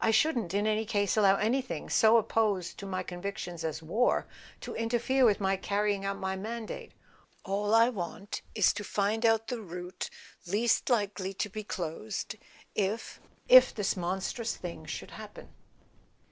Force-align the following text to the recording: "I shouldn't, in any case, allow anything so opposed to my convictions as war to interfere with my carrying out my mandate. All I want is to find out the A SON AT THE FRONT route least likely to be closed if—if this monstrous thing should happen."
"I 0.00 0.12
shouldn't, 0.12 0.54
in 0.54 0.64
any 0.64 0.86
case, 0.86 1.16
allow 1.16 1.34
anything 1.38 1.90
so 1.90 2.18
opposed 2.18 2.78
to 2.78 2.86
my 2.86 3.02
convictions 3.02 3.64
as 3.64 3.82
war 3.82 4.28
to 4.60 4.76
interfere 4.76 5.24
with 5.24 5.40
my 5.40 5.56
carrying 5.56 6.04
out 6.04 6.18
my 6.18 6.36
mandate. 6.36 6.92
All 7.44 7.74
I 7.74 7.88
want 7.88 8.42
is 8.54 8.72
to 8.74 8.84
find 8.84 9.26
out 9.26 9.48
the 9.48 9.56
A 9.56 9.58
SON 9.58 9.64
AT 9.64 9.68
THE 9.70 9.74
FRONT 9.74 9.82
route 9.82 10.10
least 10.52 10.88
likely 10.88 11.34
to 11.34 11.48
be 11.48 11.64
closed 11.64 12.36
if—if 12.76 13.74
this 13.74 13.96
monstrous 13.96 14.54
thing 14.56 14.84
should 14.86 15.10
happen." 15.10 15.48